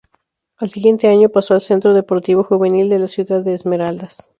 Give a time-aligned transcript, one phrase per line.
[0.57, 4.29] Al siguiente año pasó al Centro Deportivo Juvenil de la ciudad de Esmeraldas.